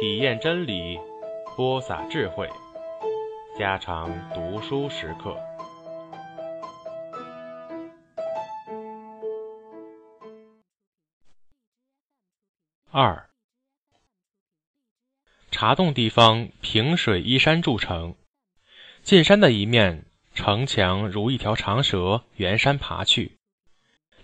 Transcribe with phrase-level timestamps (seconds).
[0.00, 0.98] 体验真理，
[1.54, 2.48] 播撒智慧，
[3.58, 5.36] 家常读书时刻。
[12.90, 13.28] 二，
[15.50, 18.14] 茶洞地方平水依山筑成，
[19.02, 23.36] 进山的一面城墙如一条长蛇沿山爬去，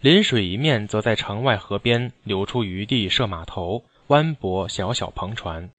[0.01, 3.85] 临水一面则在城外河边留出余地设码头。
[4.09, 5.73] 弯泊小小篷船，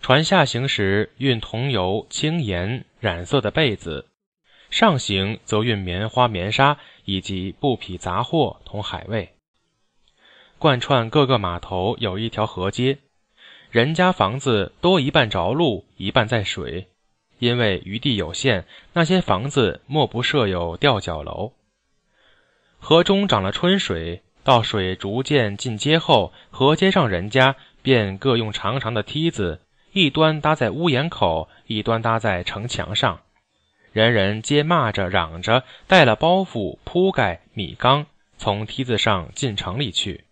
[0.00, 4.06] 船下行时运桐油、青盐染色的被子，
[4.70, 9.34] 上行则运棉花、棉纱以及布匹杂货同海味。
[10.60, 12.98] 贯穿各个码头有一条河街，
[13.72, 16.90] 人家房子多一半着陆，一半在水，
[17.40, 21.54] 因为余地有限，那些房子莫不设有吊脚楼。
[22.78, 24.22] 河中涨了春水。
[24.44, 29.60] 到水逐渐进阶后，河街上人家便各用长长的梯子，
[29.92, 33.20] 一端搭在屋檐口，一端搭在城墙上，
[33.92, 40.24] 人人皆骂着嚷着，带了包袱、铺盖、米缸，从梯子上进城里去。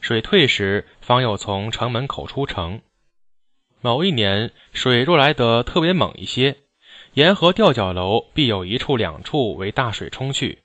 [0.00, 2.80] 水退时，方又从城门口出城。
[3.80, 6.58] 某一年水若来得特别猛一些，
[7.14, 10.60] 沿河吊脚楼必有一处、两处为大水冲去，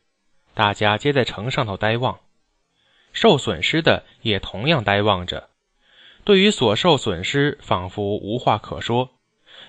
[0.54, 2.20] 大家皆在城上头呆望。
[3.16, 5.50] 受损失的也同样呆望着，
[6.26, 9.12] 对于所受损失，仿佛无话可说，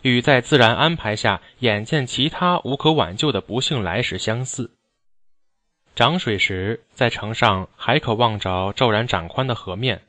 [0.03, 4.73] 与在自然安排下眼见其他无可挽救的不幸来时相似。
[5.95, 10.03] 涨水时，在城上还可望着骤然涨宽的河面，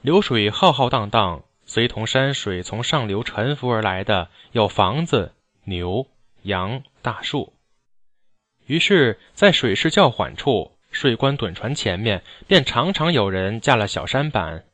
[0.00, 5.32] 流水浩浩荡荡，随同山水从上流沉浮而来的有房子、
[5.64, 6.08] 牛、
[6.42, 7.52] 羊、大树。
[8.66, 10.71] 于是，在水势较缓处。
[10.92, 14.64] 税关趸船前面，便常常有人架了小舢板，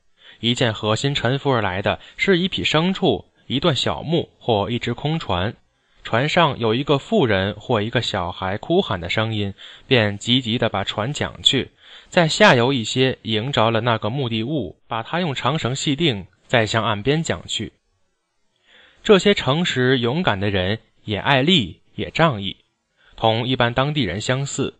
[0.40, 5.54] 一见河心沉浮而来的是一匹牲畜、一段小木或一只空船，
[6.02, 9.54] 船上有一个妇人或一个小孩哭喊的声音，
[9.86, 11.70] 便急急地把船桨去，
[12.08, 17.72] 在下游一些迎着了那个目的物，把它用长绳系定，再向岸边桨去。
[19.04, 22.56] 这些诚实勇敢的人也爱力也仗义，
[23.16, 24.77] 同一般当地人相似。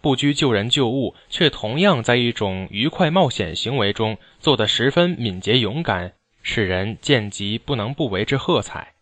[0.00, 8.94] 不拘救人救物，却同样在一种愉快冒险行为中做得十分敏捷勇敢，使人见及不能不为之喝彩。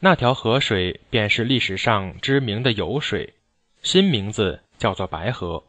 [0.00, 3.32] 那条河水便是历史上知名的酉水，
[3.82, 5.64] 新名字叫做白河。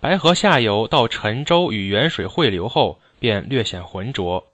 [0.00, 4.46] 白河下游到陈州与沅水汇流后，便略显浑浊，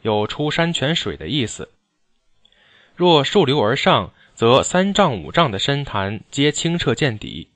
[0.00, 1.70] 有出山泉水的意思。
[2.96, 4.14] 若溯流而上。
[4.40, 7.50] 则三丈五丈的深潭皆清澈见底，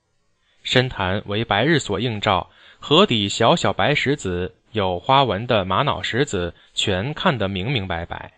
[0.63, 8.35] 深潭为白日所映照，河底小小白石子、有花纹的玛瑙石子全看得明明白白。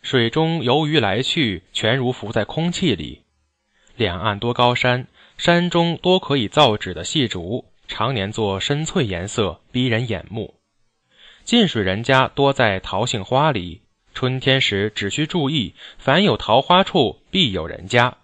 [0.00, 3.24] 水中游鱼来去，全如浮在空气里。
[3.94, 5.06] 两岸多高山，
[5.36, 10.54] 山中多可以造纸的细竹，常年作深翠颜色，逼人眼目。
[11.44, 13.82] 近水人家多在桃杏花里。
[14.14, 18.16] 春天时，只需注意：凡有桃花处，必有人家；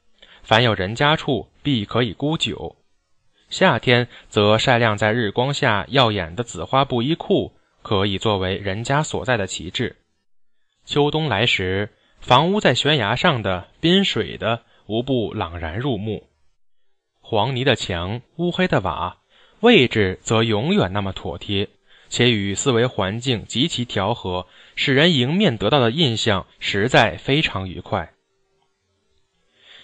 [0.42, 2.76] 凡有人家处，必可以沽酒。
[3.48, 7.52] 夏天则晒晾在日光下耀眼的紫花布衣裤，
[7.82, 9.96] 可以作为人家所在的旗帜。
[10.84, 16.28] 秋冬来时，房屋在悬崖上的、滨水的，无不朗然入目。
[17.20, 19.18] 黄泥的墙，乌黑的瓦，
[19.60, 21.68] 位置则永远那么妥帖。
[22.08, 24.46] 且与四维环境极其调和，
[24.76, 28.12] 使人迎面得到的印象实在非常愉快。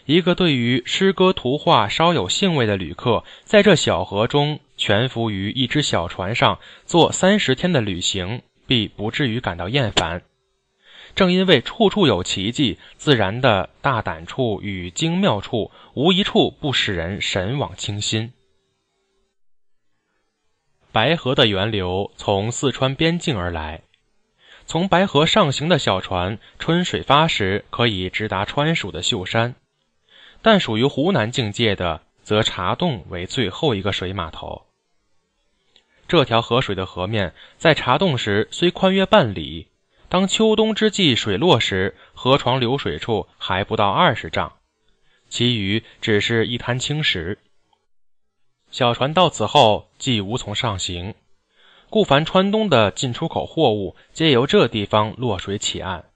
[0.04, 10.22] 一个对于诗歌图画稍有兴味的旅客，在这小河中蜷伏于一只小船上做三十天的旅行，必不至于感到厌烦。
[11.14, 18.32] 正因为处处有奇迹，自然的大胆处与精妙处，无一处不使人神往倾心。
[20.90, 23.82] 白河的源流从四川边境而来，
[24.66, 29.54] 从白河上行的小船，春水发时可以直达川蜀的秀山，
[30.40, 34.66] 但属于湖南境界的，则茶洞为最后一个水码头。
[36.08, 39.68] 这条河水的河面在茶洞时虽宽约半里，
[40.08, 44.52] 当秋冬之际水落时，河床流水处还不到二十丈，
[45.28, 47.38] 其余只是一滩青石。
[48.70, 51.14] 小船到此后，即无从上行，
[51.92, 56.06] 故凡川东的进出口货物，皆由这地方落水起岸。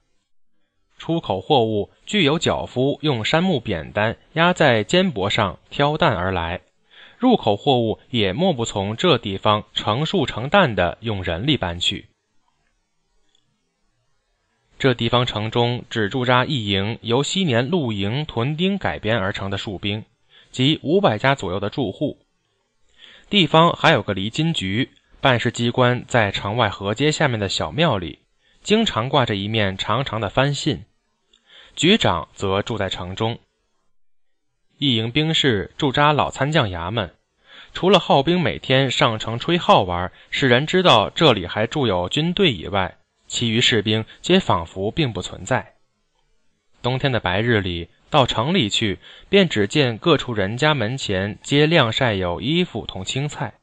[0.96, 6.62] 出口货物具有脚夫用杉木扁担压在肩膊上挑担而来，
[7.18, 12.06] 入口货物也莫不从这地方成束成担的用人力搬去。
[14.78, 20.06] 这地方城中只驻扎一营由昔年露营屯丁改编而成的戍兵，
[20.50, 22.16] 及五百家左右的住户。
[23.28, 24.88] 地方还有个离金局，
[25.26, 28.20] 办事机关在城外河街下面的小庙里，
[28.62, 30.84] 经常挂着一面长长的帆信。
[31.74, 33.40] 局长则住在城中。
[34.78, 37.16] 一营兵士驻扎老参将衙门，
[37.72, 42.98] 除了号兵每天上城吹号玩，使人知道这里还驻有军队以外。
[43.26, 45.74] 其余士兵皆仿佛并不存在。
[46.80, 53.54] 冬天的白日里，到城里去，便只见各处人家门前皆晾晒有衣服同青菜，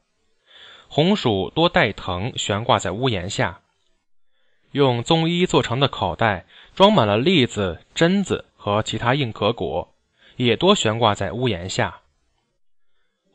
[0.96, 3.62] 红薯多带藤悬挂在屋檐下，
[4.70, 6.46] 用棕衣做成的口袋
[6.76, 9.92] 装满了栗子、榛子和其他硬壳果，
[10.36, 12.02] 也多悬挂在屋檐下。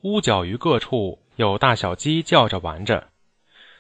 [0.04, 3.10] 屋角于各处有大小鸡叫着玩着。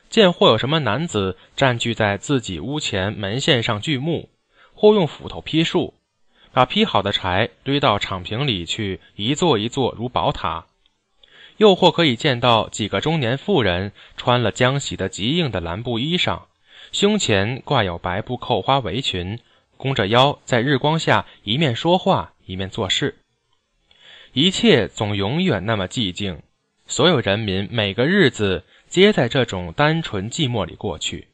[0.09, 4.27] 见或有什么男子占据在自己屋前门线上锯木，
[4.73, 5.93] 或用斧头劈树，
[6.51, 10.67] 把劈好的柴堆到敞坪里去，一座一座如宝塔；
[11.59, 16.43] 又或可以见到几个中年妇人穿了浆洗的极硬的蓝布衣裳，
[16.91, 19.39] 胸前挂有白布扣花围裙，
[19.75, 23.17] 弓着腰在日光下一面说话一面做事。
[24.31, 26.41] 一切总永远那么寂静，
[26.87, 28.63] 所有人民每个日子。
[28.87, 31.27] 皆在这种单纯寂寞里过去。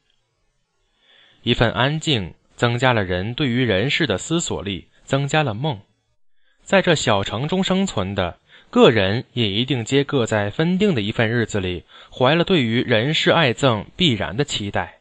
[1.42, 5.80] 一份安静增加了人对于人世的思索力，增加了梦。
[6.62, 8.40] 在这小城中生存的
[8.70, 15.00] 个人，也一定皆各在分定的一份日子里，怀了对于人世爱憎必然的期待。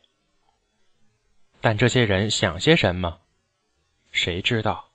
[1.62, 3.18] 但这些人想些什么，
[4.12, 4.90] 谁知道？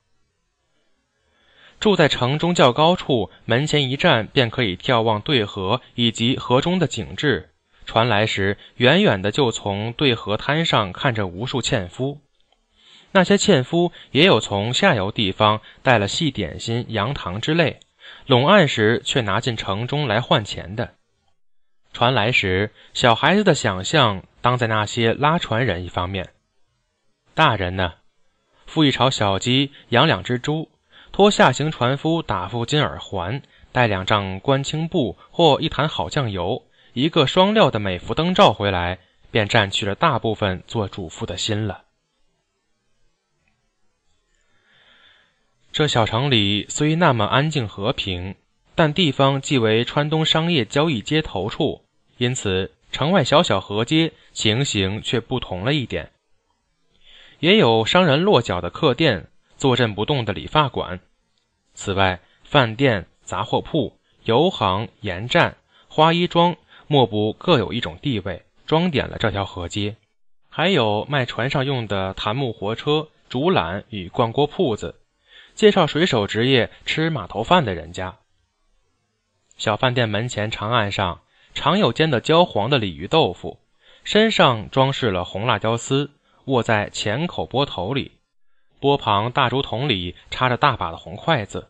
[1.81, 7.50] 住在城中较高处，门前一站便可以眺望对河以及河中的景致。
[7.87, 12.20] 船来时，远远的就从对河滩上看着无数纤夫。
[13.12, 17.81] 那些纤夫也有从下游地方带了细点心、羊糖之类，
[18.31, 20.94] 拢岸时却拿进城中来换钱的。
[21.93, 26.29] 船来时，小孩子的想象当在那些拉船人一方面。
[27.35, 27.94] 大人呢，
[28.67, 30.71] 付一巢小鸡，养两只猪。
[31.11, 33.43] 托下行船夫打副金耳环，
[33.73, 36.62] 带两丈官青布或一坛好酱油，
[36.93, 39.00] 一个双料的美孚灯罩回来，
[39.32, 41.82] 便占去了大部分做主妇的心了。
[45.72, 48.34] 这小城里虽那么安静和平，
[48.75, 51.82] 但地方既为川东商业交易街头处，
[52.19, 56.11] 因此城外小小河街情形却不同了一点。
[57.38, 59.26] 也有商人落脚的客店。
[59.56, 61.00] 坐镇不动的理发馆，
[61.75, 66.56] 此外，饭店、杂货铺、油行、盐站、花衣庄，
[66.87, 69.96] 莫不各有一种地位，装点了这条河街。
[70.49, 75.00] 还有卖船上用的檀木活车、竹缆与灌锅铺子，
[75.60, 78.16] 介绍水手职业吃码头饭的人家。
[79.58, 81.20] 小饭店门前长案上，
[81.52, 83.58] 常有煎的焦黄的鲤鱼豆腐，
[84.02, 86.12] 身上装饰了红辣椒丝，
[86.46, 88.12] 握在前口钵头里。
[88.80, 91.68] 钵旁大竹筒里插着大把的红筷子，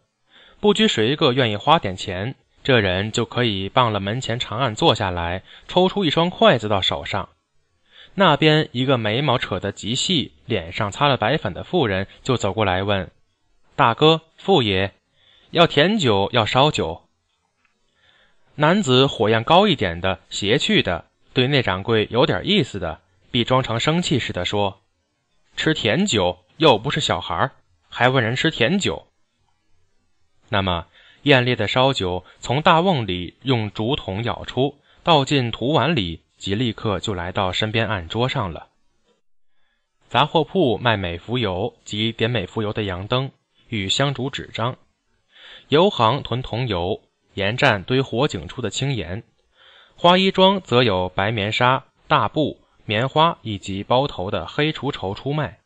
[0.61, 7.31] 不拘谁个愿意花点钱，这人就可以傍了门前长案坐下来，抽出一双筷子到手上。
[8.15, 13.11] 那边一个眉毛扯得极细、脸上擦了白粉的妇人就走过来问
[13.81, 14.93] ：“大哥、富爷，
[15.53, 17.09] 要甜酒要烧酒？”
[18.57, 24.83] 男子火焰高一点的、邪趣的，对那掌柜有点意思的，必装成生气似的说
[25.57, 27.53] ：“吃甜酒。”又不是小孩
[27.89, 29.07] 还问人吃甜酒。
[30.51, 30.87] 那么
[31.23, 38.69] 艳烈的烧酒从大瓮里用竹筒舀出，倒进土碗里，即立刻就来到身边案桌上了。
[40.11, 43.31] 杂货铺卖美孚油及点美孚油的洋灯
[43.71, 44.77] 与香烛纸张，
[45.69, 47.01] 油行囤桐油，
[47.35, 49.23] 盐站堆火井处的青盐，
[49.97, 55.61] 花衣庄则有白棉纱、大布、棉花以及包头的黑除绸出卖。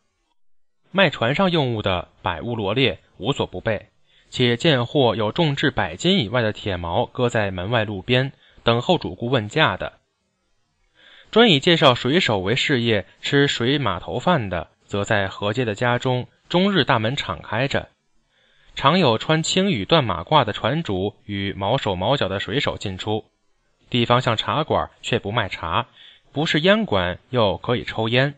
[0.90, 3.88] 卖船上用物的百物罗列，无所不备，
[4.28, 8.32] 且见货有重至百斤以外的铁锚搁在门外路边，
[8.62, 9.94] 等候主顾问价的。
[11.30, 17.88] 专以介绍水手为事业、吃水码头饭的，则在河街的家中，终日大门敞开着，
[18.74, 23.24] 常有穿青羽缎马褂的船主与毛手毛脚的水手进出。
[23.90, 25.86] 地方像茶馆，却不卖茶；
[26.32, 28.34] 不是烟馆，又可以抽烟。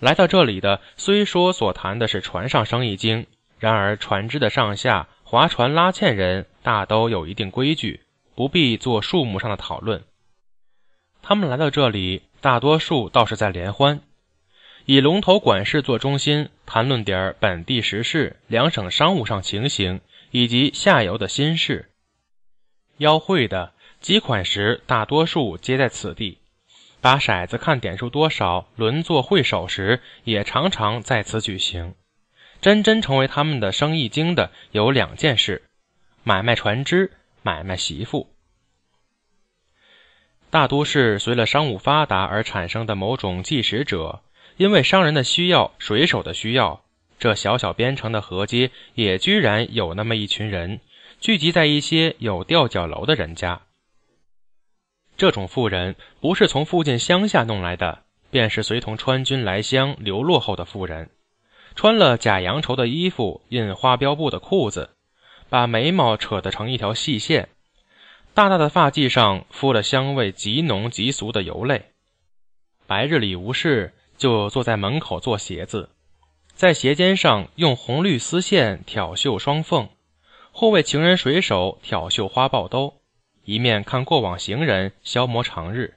[0.00, 3.26] 来到这里的，虽说所谈的是船上生意经，
[3.58, 8.00] 然而船只的上下划船拉纤人大都有一定规矩，
[8.34, 10.02] 不必做数目上的讨论。
[11.22, 14.00] 他们来到这里，大多数倒是在联欢，
[14.86, 21.90] 以龙头管事做中心，谈论点本地时事、两省商务上情形以及下游的新事。
[22.98, 26.38] 邀会的集款时，大多数皆在此地。
[27.00, 31.94] 把骰子看点数多少，轮做会手时，也常常在此举行。
[32.60, 35.62] 真真成为他们的生意经的有两件事：
[36.24, 38.28] 买卖船只，买卖媳妇。
[40.50, 44.20] 大都市随了商务发达而产生的某种计时者，
[44.60, 46.82] 因为商人的需要、水手的需要，
[47.18, 50.80] 这小小边城的河街也居然有那么一群人，
[51.18, 53.62] 聚集在一些有吊脚楼的人家。
[55.16, 61.08] 这种妇人不是从附近乡下弄来的，便是随同川军来乡流落后的妇人，
[61.74, 64.90] 穿了假洋绸的衣服，印花标布的裤子，
[65.48, 67.48] 把眉毛扯得成一条细线，
[68.34, 71.92] 大大的发髻上敷了香味极浓极俗的油类。
[72.86, 75.88] 白日里无事，就坐在门口做鞋子，
[76.52, 79.88] 在鞋尖上用红绿丝线挑绣双凤，
[80.52, 83.00] 或为情人水手挑绣花豹兜。
[83.46, 85.94] 一面看过往行人消磨长日，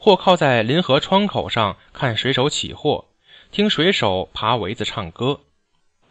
[0.00, 3.04] 或靠在临河窗口上看水手起货，
[3.52, 5.38] 听水手爬围子唱歌。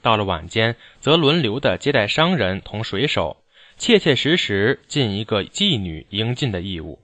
[0.02, 3.44] 到了晚间，则轮流的接待商人同水手，
[3.78, 7.03] 切切实实尽一个妓女应尽的义务。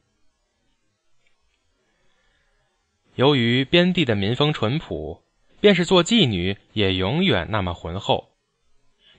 [3.19, 5.21] 由于边地的民风淳朴，
[5.59, 8.29] 便是做妓女也永远那么浑厚。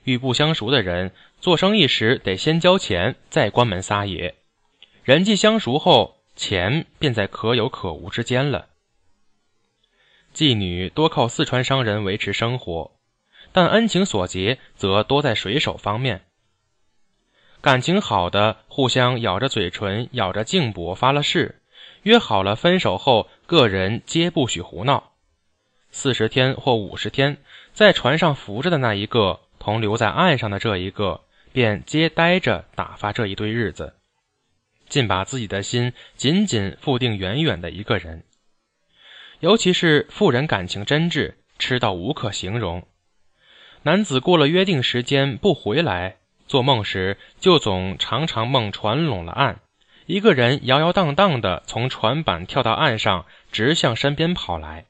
[0.05, 4.33] 与不相熟的人做生意时，得先交钱，再关门撒野。
[5.03, 8.69] 人际相熟后，钱便在可有可无之间了。
[10.33, 12.93] 妓女多靠四川商人维持生活，
[13.51, 16.23] 但恩情所结则多在水手方面。
[17.61, 21.61] 感情好的，互相咬着嘴唇，咬着颈脖发了誓，
[22.01, 25.11] 约好了分手后，个人皆不许胡闹。
[25.89, 27.35] 四十天或五十天，
[27.73, 29.41] 在船上浮着的那一个。
[29.59, 33.93] 同留在岸上的这一个，便皆呆着打发这一堆日子，
[34.87, 38.23] 尽把自己的心紧紧附定远远的一个人。
[39.41, 42.87] 尤其是妇人感情真挚，痴到无可形容。
[43.83, 49.59] 男子过了约定时间不回来，做梦时就总常常梦船拢了岸，
[50.05, 54.85] 一个人摇摇荡荡的从船板跳到岸上，直向身边跑来。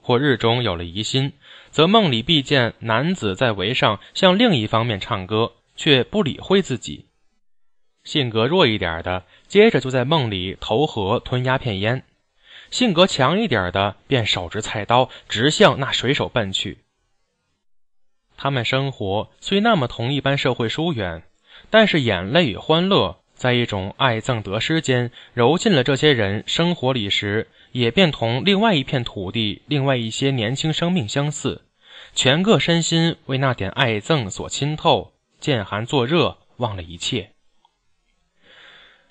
[0.00, 1.32] 或日中有了疑心。
[1.70, 7.06] 则梦里必见男子在围上向另一方面唱歌，却不理会自己。
[8.04, 12.02] 性格弱一点的，接着就在梦里投河吞鸦片烟；
[12.70, 16.78] 性格强一点的，便手执菜刀直向那水手奔去。
[18.36, 21.24] 他们生活虽那么同一般社会疏远，
[21.70, 27.48] 但是眼泪与欢乐在一种爱憎得失间揉进了这些人生活里时。
[27.72, 31.62] 也便同另外一片土地、另外一些年轻生命相似，
[32.14, 37.32] 全个身心为那点爱憎所浸透，见寒作热，忘了一切。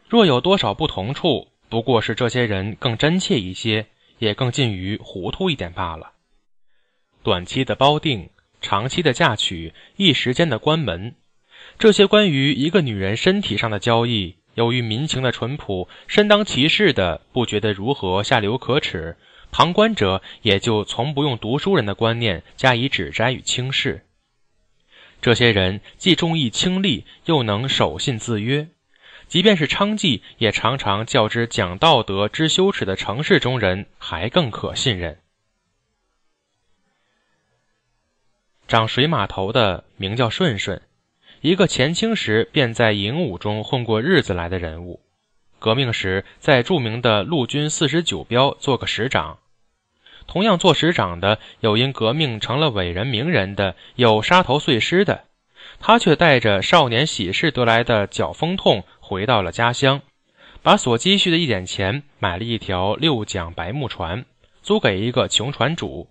[0.08, 3.88] 若有多少不同处，不过是这些人更真切一些，
[4.20, 6.13] 也更近于糊涂一点罢了。
[7.22, 8.30] 短期的包定，
[8.62, 11.15] 长期的嫁娶，一时间的关门，
[11.83, 14.37] 这些关于一个女人身体上的交易。
[14.53, 19.17] 由于民情的淳朴，身当其事的不觉得如何下流可耻，
[19.51, 24.05] 旁观者也就从不用读书人的观念加以指摘与轻视。
[25.21, 28.69] 这些人既重义轻利，又能守信自约，
[29.27, 35.19] 即便是娼妓，也常常较之讲道德、知羞耻的城市中人还更可信任。
[38.69, 40.81] 长水码头的名叫顺顺。
[41.43, 45.01] 一个前清时便在营伍中混过日子来的人物，
[45.59, 49.39] 革命时在著名的陆军四十九标做个师长。
[50.25, 55.25] 同样做师长的有因革命成了伟人名人的，有杀头碎尸的。
[55.81, 60.01] 他却带着少年喜事得来的脚风痛回到了家乡，
[60.62, 64.23] 把所积蓄的一点钱买了一条六桨白木船，
[64.62, 66.07] 租给一个穷船主，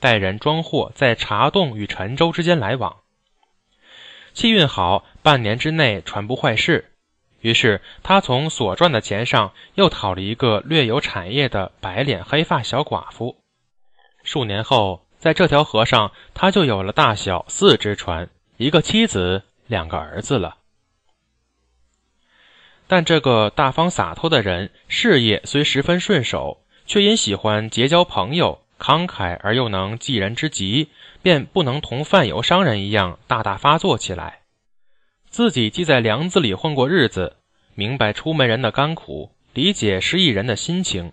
[0.00, 2.96] 带人装货在茶洞与陈州之间来往。
[4.36, 6.92] 气运好，半年之内船不坏事。
[7.40, 13.38] 于是他从所赚的钱上又讨了一个略有产业的白脸黑发小寡妇。
[14.24, 18.28] 数年后，在这条河上，他就有了大小四只船，
[18.58, 20.58] 一个妻子，两个儿子了。
[22.86, 28.60] 但这个大方洒脱的人，事业虽十分顺手，却因喜欢结交朋友。
[28.78, 30.90] 慷慨而又能济人之急，
[31.26, 34.42] 便不能同贩游商人一样大大发作起来。
[35.28, 37.34] 自己既在梁子里混过日子，
[37.74, 41.12] 明白出门人的甘苦，理解失意人的心情，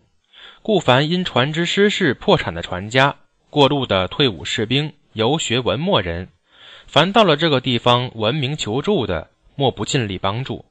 [0.62, 3.16] 故凡因船只失事破产的船家，
[3.50, 6.30] 过路的退伍士兵、游学文墨人，
[6.86, 10.66] 凡到了这个地方闻名求助的，莫不尽力帮助。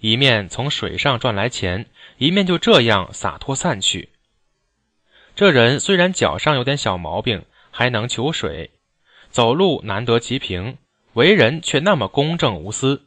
[0.00, 1.86] 一面从水上赚来钱，
[2.18, 4.10] 一面就这样洒脱散去。
[5.34, 8.70] 这人虽然脚上有点小毛病，还能求水，
[9.30, 10.78] 走路难得其平。
[11.14, 13.02] 为人却那么公正无私，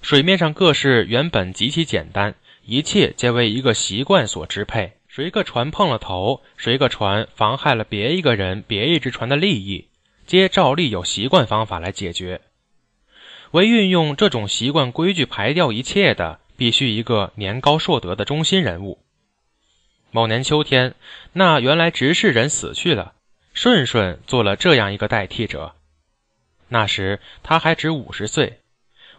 [0.00, 4.94] 水面上各事原本极其简单，一切皆为一个习惯所支配。
[5.06, 9.88] 谁个船碰了头，谁个船妨害了别一个人、别一只船的利益，
[10.26, 12.40] 皆照例有习惯方法来解决。
[13.50, 18.98] 为运用这种习惯规矩排掉一切的，必须一个年高硕德的中心人物。
[20.12, 20.94] 某年秋天，
[21.32, 23.14] 那原来执事人死去了，
[23.52, 25.74] 顺顺做了这样一个代替者。
[26.68, 28.60] 那时他还只五十岁，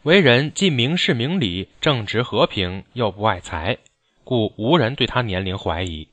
[0.04, 3.78] 为人既明事明理、正直和平，又不爱财，
[4.24, 6.08] 故无人对他年龄怀疑。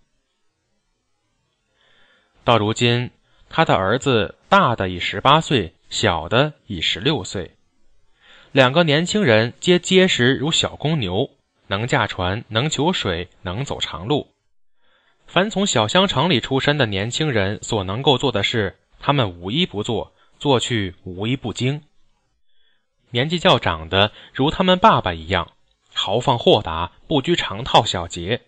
[2.44, 3.10] 到如今，
[3.48, 7.52] 他的儿子大的已十八岁，小的已十六岁，
[8.52, 11.30] 两个年轻人皆结实如小公牛，
[11.68, 14.32] 能驾船，能求水，能走长路。
[15.28, 20.12] 凡从小香城里出身的年轻人所能够做的事，他们无一不做。
[20.38, 21.82] 做去无一不精。
[23.10, 25.50] 年纪较长的，如他们爸爸一样，
[25.92, 28.38] 豪放豁达，不拘长套小节；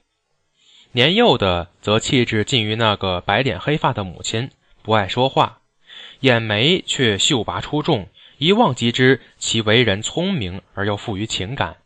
[0.93, 4.51] 年幼的，则气质近于那个白脸黑发的母亲，
[4.83, 5.63] 不爱说话，
[6.21, 8.09] 眼眉却秀拔出众，
[8.39, 11.79] 一望即知其为人聪明而又富于情感。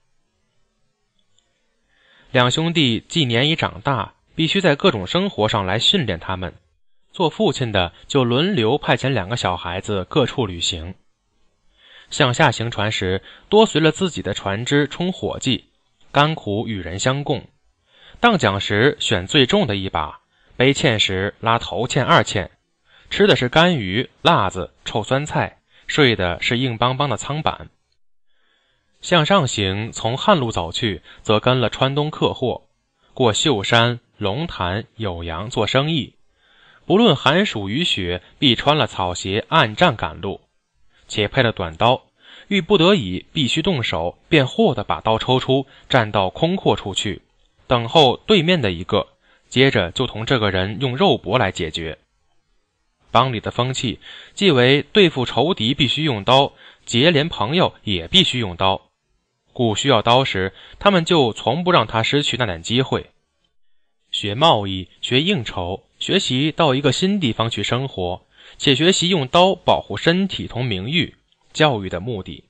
[2.31, 6.55] 两兄弟既年已长大，必须在各种生活上来训练他们。
[7.13, 10.95] 做父亲的就轮流派遣两个小孩子各处旅行。
[12.11, 15.67] 向下行船时，多随了自己的船只充伙计，
[16.13, 17.43] 甘苦与人相共；
[18.21, 20.21] 荡桨时选最重的一把，
[20.57, 22.51] 背欠时拉头欠二欠，
[23.11, 27.71] 吃的是干鱼、辣子、臭酸菜，睡的是硬邦邦的舱板。
[29.01, 32.63] 向上行，从汉路走去，则跟了川东客货，
[33.13, 36.15] 过秀山、龙潭、酉阳做生意。
[36.87, 40.41] 不论寒暑雨雪，必穿了草鞋，暗战赶路，
[41.09, 42.03] 且配了短刀。
[42.49, 47.23] 遇不得已，必须动手，便霍地把刀抽出，站到空阔处去，
[47.67, 49.09] 等候对面的一个，
[49.49, 51.99] 接着就同这个人用肉搏来解决。
[53.11, 53.99] 帮里的风气，
[54.35, 56.53] 即为对付仇敌必须用刀，
[56.85, 58.91] 结连朋友也必须用刀，
[59.55, 63.11] 故需要刀时，他们就从不让他失去那点机会。
[64.15, 65.83] 学贸易，学应酬。
[65.99, 68.25] 学习到一个新地方去生活，
[68.59, 71.17] 且学习用刀保护身体同名誉，
[71.53, 72.45] 教育的目的，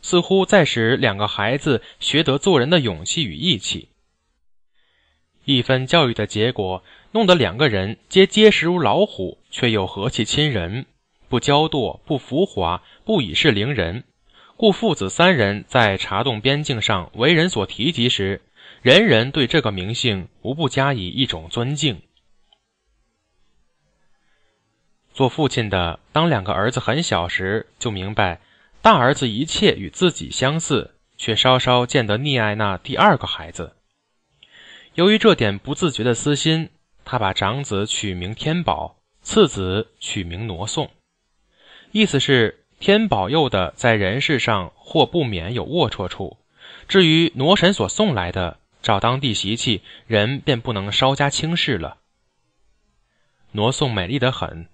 [0.00, 3.88] 似乎在使两个孩子学得做人的勇气与义气。
[5.44, 10.86] 一番教育的结果，弄得两个人皆结实如老虎，却又和气亲人，
[11.28, 14.04] 不骄惰，不浮华，不以势凌人，
[14.56, 18.40] 故父子三人在茶洞边境上为人所提及时，
[18.82, 22.00] 人人对这个名姓无不加以一种尊敬。
[25.12, 28.40] 做父亲的，当两个儿子很小时，就明白
[28.80, 33.76] 大儿子一切与自己相似，却稍稍见得溺爱那第二个孩子。
[34.94, 36.70] 由于这点不自觉的私心，
[37.04, 40.90] 他把长子取名天宝，次子取名挪送，
[41.92, 46.38] 意思是天保佑的在人世上或不免有龌龊处，
[46.88, 51.98] 至于挪神所送来的，照当地习气，人便不能稍加轻视了。
[53.52, 54.68] 挪送美丽的很。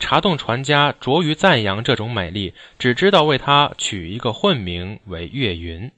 [0.00, 5.92] 茶洞船家着于赞扬这种美丽，只知道为他取一个混名为月云。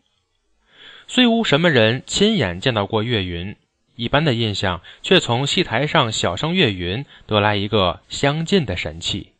[1.06, 3.56] 虽无什么人亲眼见到过月云，
[3.94, 9.32] 一般的印象却从戏台上小生月云得来一个相近的神气。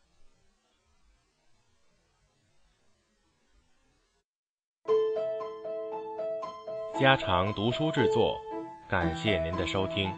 [6.99, 8.41] 家常读书制作，
[8.89, 10.11] 感谢您的收听。